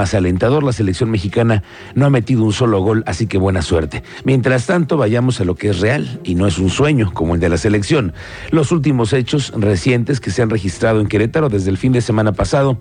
[0.00, 0.62] más alentador.
[0.62, 1.62] La selección mexicana
[1.94, 4.02] no ha metido un solo gol, así que buena suerte.
[4.24, 7.40] Mientras tanto, vayamos a lo que es real y no es un sueño como el
[7.40, 8.14] de la selección.
[8.50, 12.32] Los últimos hechos recientes que se han registrado en Querétaro desde el fin de semana
[12.32, 12.78] pasado,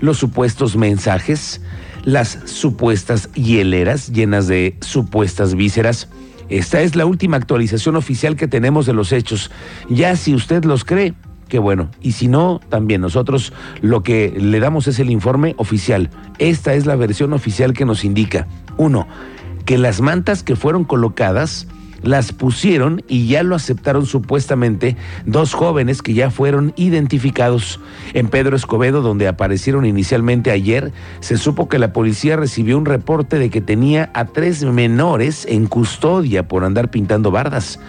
[0.00, 1.60] los supuestos mensajes,
[2.02, 6.08] las supuestas hieleras llenas de supuestas vísceras.
[6.48, 9.52] Esta es la última actualización oficial que tenemos de los hechos.
[9.88, 11.14] Ya si usted los cree,
[11.48, 11.90] qué bueno.
[12.00, 16.10] Y si no, también nosotros lo que le damos es el informe oficial.
[16.38, 18.46] Esta es la versión oficial que nos indica.
[18.76, 19.06] Uno,
[19.64, 21.66] que las mantas que fueron colocadas
[22.02, 27.80] las pusieron y ya lo aceptaron supuestamente dos jóvenes que ya fueron identificados.
[28.14, 33.38] En Pedro Escobedo, donde aparecieron inicialmente ayer, se supo que la policía recibió un reporte
[33.38, 37.80] de que tenía a tres menores en custodia por andar pintando bardas.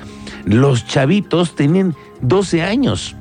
[0.45, 3.15] Los chavitos tenían 12 años.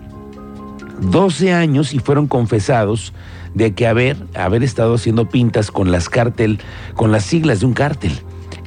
[1.00, 3.12] 12 años y fueron confesados
[3.54, 6.60] de que haber, haber estado haciendo pintas con las cártel,
[6.94, 8.12] con las siglas de un cártel.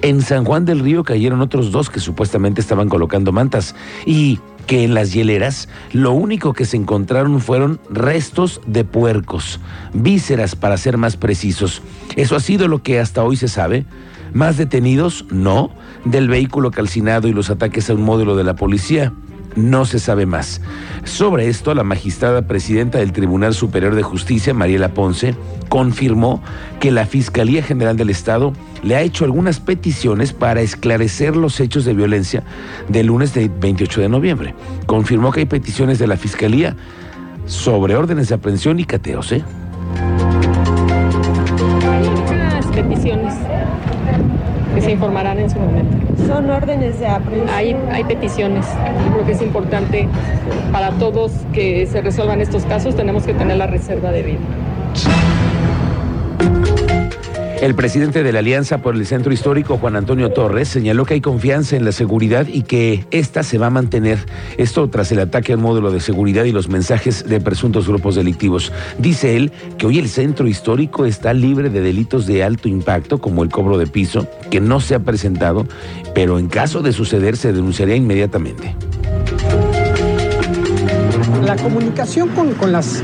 [0.02, 4.84] En San Juan del Río cayeron otros dos que supuestamente estaban colocando mantas y que
[4.84, 9.60] en las hieleras lo único que se encontraron fueron restos de puercos,
[9.94, 11.82] vísceras para ser más precisos.
[12.16, 13.86] Eso ha sido lo que hasta hoy se sabe.
[14.34, 15.26] ¿Más detenidos?
[15.30, 15.72] No.
[16.06, 19.14] Del vehículo calcinado y los ataques a un módulo de la policía
[19.56, 20.62] no se sabe más.
[21.04, 25.36] Sobre esto, la magistrada presidenta del Tribunal Superior de Justicia, Mariela Ponce,
[25.70, 26.42] confirmó
[26.80, 31.86] que la Fiscalía General del Estado le ha hecho algunas peticiones para esclarecer los hechos
[31.86, 32.44] de violencia
[32.90, 34.56] del lunes de 28 de noviembre.
[34.86, 36.76] Confirmó que hay peticiones de la Fiscalía
[37.46, 39.32] sobre órdenes de aprehensión y cateos.
[39.32, 39.44] ¿eh?
[44.92, 45.98] Se informarán en su momento.
[46.28, 47.56] Son órdenes de aprehensión.
[47.56, 48.66] Hay, hay peticiones.
[49.14, 50.06] Creo que es importante
[50.74, 54.40] para todos que se resuelvan estos casos, tenemos que tener la reserva de vida.
[57.62, 61.22] El presidente de la Alianza por el Centro Histórico, Juan Antonio Torres, señaló que hay
[61.22, 64.18] confianza en la seguridad y que esta se va a mantener.
[64.58, 68.74] Esto tras el ataque al módulo de seguridad y los mensajes de presuntos grupos delictivos.
[68.98, 73.44] Dice él que hoy el Centro Histórico está libre de delitos de alto impacto, como
[73.44, 75.68] el cobro de piso, que no se ha presentado,
[76.16, 78.76] pero en caso de suceder se denunciaría inmediatamente
[81.46, 83.04] la comunicación con, las,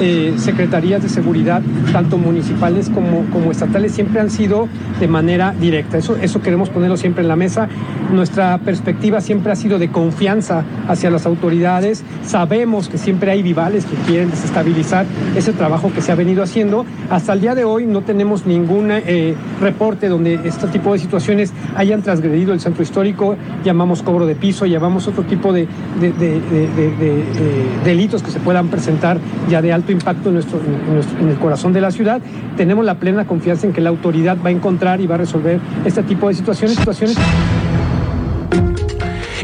[0.00, 1.62] eh, secretarías de seguridad,
[1.92, 4.68] tanto municipales como, estatales, siempre han sido
[5.00, 5.98] de manera directa.
[5.98, 7.68] Eso, eso queremos ponerlo siempre en la mesa.
[8.12, 12.04] Nuestra perspectiva siempre ha sido de confianza hacia las autoridades.
[12.24, 15.06] Sabemos que siempre hay rivales que quieren desestabilizar
[15.36, 16.84] ese trabajo que se ha venido haciendo.
[17.10, 21.52] Hasta el día de hoy no tenemos ningún eh, reporte donde este tipo de situaciones
[21.76, 23.36] hayan transgredido el centro histórico.
[23.64, 25.68] Llamamos cobro de piso, llamamos otro tipo de
[27.84, 29.18] delitos que se puedan presentar
[29.48, 32.20] ya de alto impacto en, nuestro, en, el corazón de la ciudad,
[32.56, 35.60] tenemos la plena confianza en que la autoridad va a encontrar y va a resolver
[35.84, 36.76] este tipo de situaciones.
[36.76, 37.16] situaciones.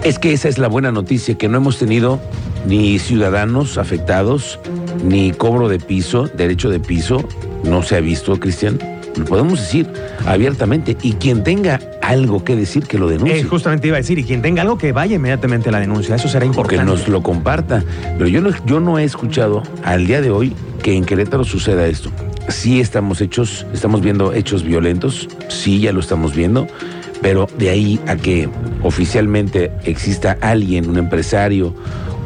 [0.03, 2.21] Es que esa es la buena noticia, que no hemos tenido
[2.67, 4.59] ni ciudadanos afectados,
[5.03, 7.27] ni cobro de piso, derecho de piso,
[7.65, 8.79] no se ha visto, Cristian.
[9.17, 9.89] Lo podemos decir
[10.27, 10.97] abiertamente.
[11.03, 13.41] Y quien tenga algo que decir, que lo denuncie.
[13.41, 16.17] Eh, justamente iba a decir, y quien tenga algo, que vaya inmediatamente a la denuncia.
[16.17, 16.77] Eso será importante.
[16.77, 17.83] Porque nos lo comparta.
[18.19, 20.53] Pero yo no, yo no he escuchado al día de hoy
[20.83, 22.11] que en Querétaro suceda esto.
[22.49, 26.67] Sí estamos hechos, estamos viendo hechos violentos, sí ya lo estamos viendo,
[27.23, 28.51] pero de ahí a que
[28.83, 31.75] oficialmente exista alguien, un empresario,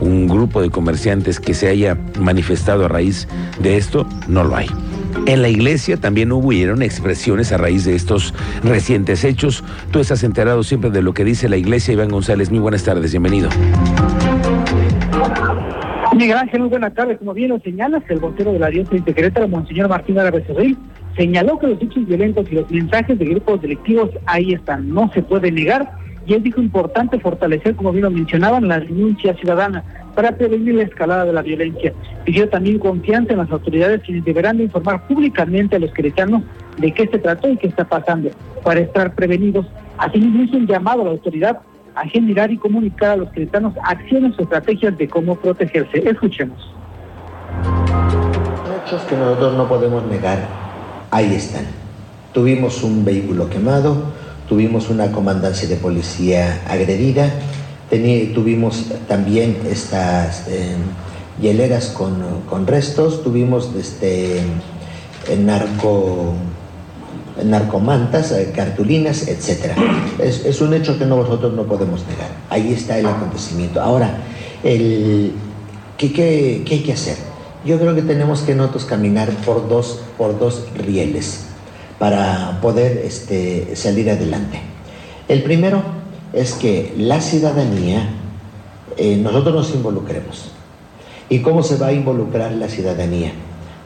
[0.00, 3.28] un grupo de comerciantes que se haya manifestado a raíz
[3.60, 4.68] de esto, no lo hay.
[5.26, 9.62] En la iglesia también hubieron expresiones a raíz de estos recientes hechos.
[9.90, 11.92] Tú estás enterado siempre de lo que dice la iglesia.
[11.92, 13.48] Iván González, muy buenas tardes, bienvenido.
[16.16, 17.18] Miguel Ángel, muy buenas tardes.
[17.18, 20.44] Como bien lo señalas, el vocero de la diócesis de Querétaro, Monseñor Martín Árabe
[21.16, 25.22] señaló que los hechos violentos y los mensajes de grupos delictivos ahí están, no se
[25.22, 25.90] puede negar.
[26.28, 29.82] Y él dijo importante fortalecer, como bien lo mencionaban, la denuncia ciudadana
[30.14, 31.94] para prevenir la escalada de la violencia.
[32.26, 36.42] Pidió también confianza en las autoridades quienes deberán de informar públicamente a los queretanos
[36.76, 38.28] de qué se trató y qué está pasando
[38.62, 39.64] para estar prevenidos.
[39.96, 41.60] Asimismo hizo un llamado a la autoridad
[41.94, 46.10] a generar y comunicar a los queretanos acciones o estrategias de cómo protegerse.
[46.10, 46.74] Escuchemos.
[48.84, 50.46] Hechos que nosotros no podemos negar,
[51.10, 51.64] ahí están.
[52.34, 54.12] Tuvimos un vehículo quemado,
[54.48, 57.30] tuvimos una comandancia de policía agredida,
[58.34, 60.76] tuvimos también estas eh,
[61.40, 64.40] hieleras con, restos, tuvimos este,
[65.38, 66.34] narco,
[67.44, 69.72] narcomantas, eh, cartulinas, etc.
[70.18, 72.30] Es, un hecho que nosotros no podemos negar.
[72.50, 73.80] Ahí está el acontecimiento.
[73.80, 74.18] Ahora,
[74.64, 75.32] el,
[75.96, 77.16] ¿qué, qué, qué hay que hacer?
[77.64, 81.47] Yo creo que tenemos que nosotros caminar por dos, por dos rieles.
[81.98, 84.60] Para poder este, salir adelante.
[85.28, 85.82] El primero
[86.32, 88.08] es que la ciudadanía,
[88.96, 90.52] eh, nosotros nos involucremos.
[91.28, 93.32] ¿Y cómo se va a involucrar la ciudadanía?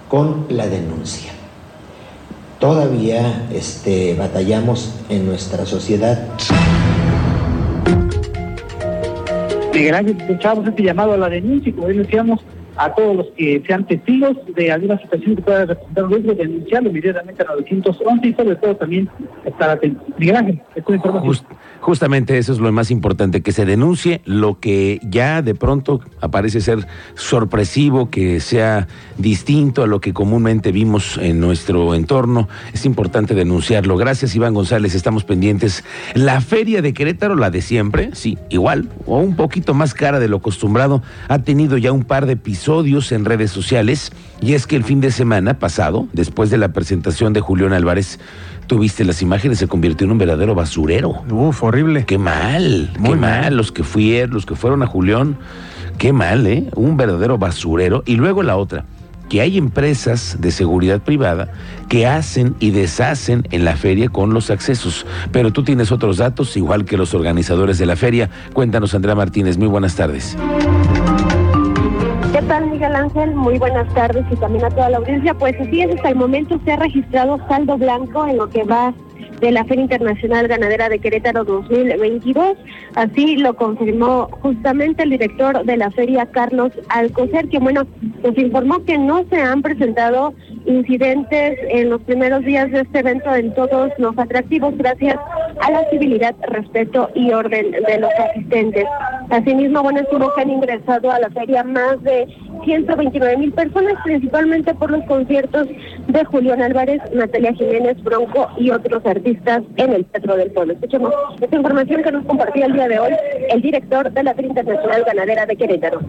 [0.09, 1.33] Con la denuncia.
[2.61, 6.29] Todavía este, batallamos en nuestra sociedad.
[9.75, 12.41] Miguel Ángel, escuchamos este llamado a la denuncia y como decíamos,
[12.77, 16.91] a todos los que sean testigos de alguna situación que pueda representar un riesgo, denunciarlo
[16.91, 19.09] inmediatamente a 911 y sobre todo también
[19.45, 20.03] estar atentos.
[20.19, 20.61] Miguel
[21.81, 26.61] justamente eso es lo más importante, que se denuncie lo que ya de pronto aparece
[26.61, 28.87] ser sorpresivo, que sea
[29.19, 32.49] distinto a lo que comúnmente vimos en nuestro entorno.
[32.73, 33.97] Es importante denunciarlo.
[33.97, 34.95] Gracias, Iván González.
[34.95, 35.85] Estamos pendientes.
[36.15, 40.29] La feria de Querétaro, la de siempre, sí, igual, o un poquito más cara de
[40.29, 44.13] lo acostumbrado, ha tenido ya un par de episodios en redes sociales.
[44.41, 48.21] Y es que el fin de semana pasado, después de la presentación de Julián Álvarez,
[48.69, 51.25] tuviste las imágenes, se convirtió en un verdadero basurero.
[51.29, 52.05] Uf, horrible.
[52.07, 53.41] Qué mal, Muy qué mal.
[53.43, 53.57] mal.
[53.57, 55.39] Los que fueron, los que fueron a Julián,
[55.99, 56.69] qué mal, ¿eh?
[56.77, 58.05] Un verdadero basurero.
[58.07, 58.85] Y luego la otra,
[59.29, 61.51] que hay empresas de seguridad privada
[61.89, 65.05] que hacen y deshacen en la feria con los accesos.
[65.33, 68.31] Pero tú tienes otros datos, igual que los organizadores de la feria.
[68.53, 69.59] Cuéntanos, Andrea Martínez.
[69.59, 70.37] Muy buenas tardes.
[72.53, 73.35] ¿Qué tal, Miguel Ángel?
[73.35, 75.33] Muy buenas tardes y también a toda la audiencia.
[75.33, 78.93] Pues así es, hasta el momento se ha registrado saldo blanco en lo que va
[79.41, 82.59] de la Feria Internacional Ganadera de Querétaro 2022.
[82.95, 87.87] Así lo confirmó justamente el director de la feria, Carlos Alcocer, que bueno,
[88.23, 90.35] nos informó que no se han presentado
[90.67, 95.17] incidentes en los primeros días de este evento en todos los atractivos gracias
[95.61, 98.85] a la civilidad, respeto y orden de los asistentes.
[99.33, 102.27] Asimismo, bueno, estuvo que han ingresado a la feria más de
[102.67, 105.69] 129 mil personas, principalmente por los conciertos
[106.07, 110.75] de Julián Álvarez, Natalia Jiménez, Bronco y otros artistas en el Teatro del Pueblo.
[110.75, 113.13] Escuchemos esta información que nos compartía el día de hoy
[113.49, 116.01] el director de la Feria Internacional Ganadera de Querétaro.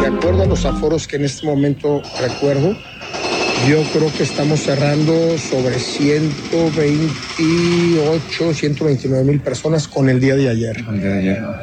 [0.00, 2.74] De acuerdo a los aforos que en este momento recuerdo,
[3.56, 10.84] yo creo que estamos cerrando sobre 128, 129 mil personas con el día de ayer.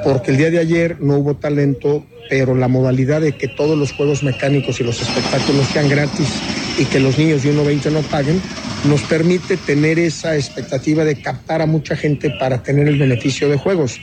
[0.03, 3.93] Porque el día de ayer no hubo talento, pero la modalidad de que todos los
[3.93, 6.45] juegos mecánicos y los espectáculos sean gratis
[6.77, 8.41] y que los niños de 1.20 no paguen,
[8.85, 13.57] nos permite tener esa expectativa de captar a mucha gente para tener el beneficio de
[13.57, 13.99] juegos.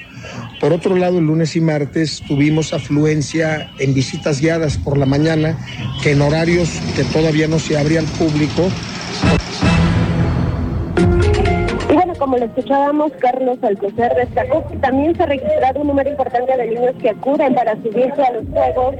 [0.60, 5.58] Por otro lado, el lunes y martes tuvimos afluencia en visitas guiadas por la mañana,
[6.02, 8.70] que en horarios que todavía no se abría al público,
[11.88, 16.10] Y bueno, como lo escuchábamos, Carlos Alcocer destacó que también se ha registrado un número
[16.10, 18.94] importante de niños que acuden para subirse a los juegos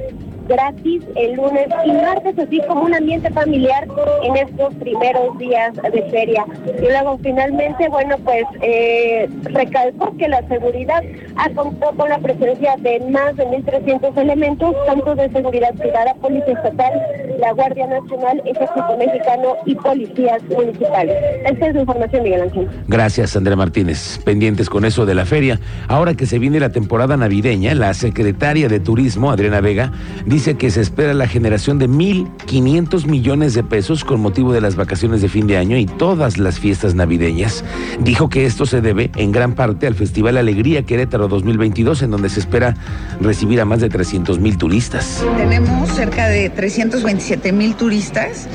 [0.51, 3.87] gratis el lunes y martes, así como un ambiente familiar
[4.23, 6.45] en estos primeros días de feria.
[6.77, 11.03] Y luego finalmente, bueno, pues eh, recalcó que la seguridad
[11.37, 16.53] ha contado con la presencia de más de 1.300 elementos, tanto de seguridad privada, policía
[16.53, 16.91] estatal,
[17.39, 21.15] la Guardia Nacional, Ejército Mexicano y policías municipales.
[21.45, 22.69] Esta es la información, Miguel Ángel.
[22.87, 24.19] Gracias, Andrea Martínez.
[24.23, 25.59] Pendientes con eso de la feria.
[25.87, 29.91] Ahora que se viene la temporada navideña, la secretaria de Turismo, Adriana Vega,
[30.25, 34.75] dice que se espera la generación de 1.500 millones de pesos con motivo de las
[34.75, 37.63] vacaciones de fin de año y todas las fiestas navideñas.
[37.99, 42.29] Dijo que esto se debe en gran parte al Festival Alegría Querétaro 2022, en donde
[42.29, 42.75] se espera
[43.21, 45.23] recibir a más de 300 mil turistas.
[45.37, 48.47] Tenemos cerca de 327 mil turistas.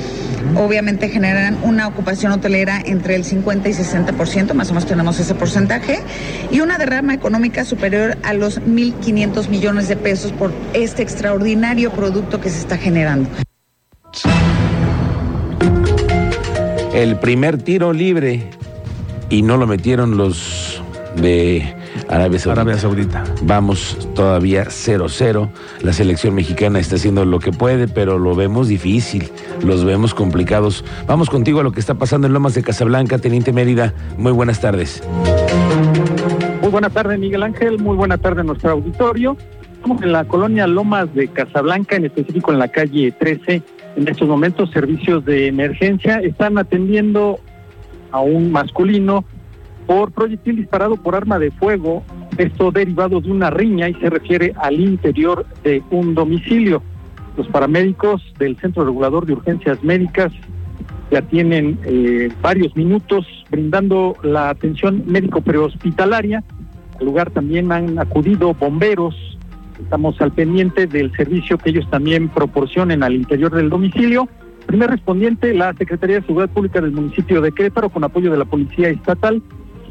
[0.57, 5.35] Obviamente generan una ocupación hotelera entre el 50 y 60%, más o menos tenemos ese
[5.35, 6.01] porcentaje,
[6.51, 12.41] y una derrama económica superior a los 1.500 millones de pesos por este extraordinario producto
[12.41, 13.29] que se está generando.
[16.95, 18.49] El primer tiro libre
[19.29, 20.83] y no lo metieron los
[21.17, 21.75] de
[22.09, 22.61] Arabia Saudita.
[22.63, 23.25] Arabia Saudita.
[23.43, 25.51] Vamos todavía 0-0.
[25.83, 29.31] La selección mexicana está haciendo lo que puede, pero lo vemos difícil,
[29.63, 30.85] los vemos complicados.
[31.07, 33.93] Vamos contigo a lo que está pasando en Lomas de Casablanca, Teniente Mérida.
[34.17, 35.03] Muy buenas tardes.
[36.63, 37.79] Muy buena tarde, Miguel Ángel.
[37.79, 39.37] Muy buena tarde a nuestro auditorio.
[39.87, 43.63] Estamos en la colonia Lomas de Casablanca, en específico en la calle 13.
[43.95, 47.39] En estos momentos, servicios de emergencia están atendiendo
[48.11, 49.25] a un masculino
[49.87, 52.03] por proyectil disparado por arma de fuego.
[52.37, 56.83] Esto derivado de una riña y se refiere al interior de un domicilio.
[57.37, 60.33] Los paramédicos del Centro Regulador de Urgencias Médicas
[61.13, 66.43] ya tienen eh, varios minutos brindando la atención médico prehospitalaria.
[66.99, 69.36] Al lugar también han acudido bomberos.
[69.81, 74.29] Estamos al pendiente del servicio que ellos también proporcionen al interior del domicilio.
[74.67, 78.45] Primer respondiente, la Secretaría de Seguridad Pública del municipio de Querétaro, con apoyo de la
[78.45, 79.43] Policía Estatal,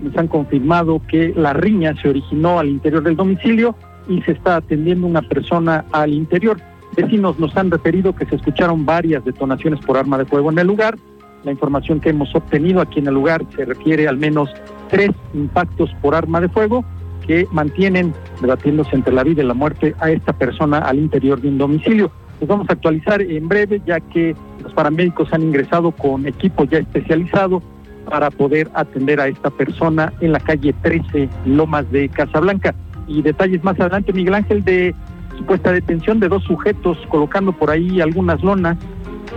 [0.02, 3.76] nos han confirmado que la riña se originó al interior del domicilio
[4.10, 6.58] y se está atendiendo una persona al interior.
[6.96, 10.68] Vecinos nos han referido que se escucharon varias detonaciones por arma de fuego en el
[10.68, 10.98] lugar.
[11.44, 14.50] La información que hemos obtenido aquí en el lugar se refiere al menos
[14.90, 16.84] tres impactos por arma de fuego
[17.26, 21.50] que mantienen debatiéndose entre la vida y la muerte a esta persona al interior de
[21.50, 22.12] un domicilio.
[22.40, 26.80] Los vamos a actualizar en breve ya que los paramédicos han ingresado con equipo ya
[26.80, 27.62] especializado
[28.10, 32.76] para poder atender a esta persona en la calle 13 Lomas de Casablanca.
[33.08, 34.94] Y detalles más adelante, Miguel Ángel, de
[35.38, 38.78] supuesta detención de dos sujetos colocando por ahí algunas lonas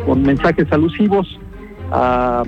[0.07, 1.38] con mensajes alusivos
[1.90, 2.45] a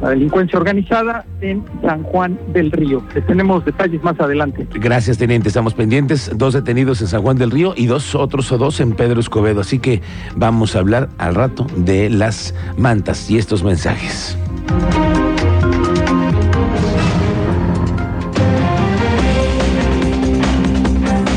[0.00, 3.02] la delincuencia organizada en San Juan del Río.
[3.26, 4.66] tenemos detalles más adelante.
[4.74, 5.48] Gracias, teniente.
[5.48, 6.30] Estamos pendientes.
[6.34, 9.60] Dos detenidos en San Juan del Río y dos otros o dos en Pedro Escobedo.
[9.60, 10.00] Así que
[10.36, 14.36] vamos a hablar al rato de las mantas y estos mensajes.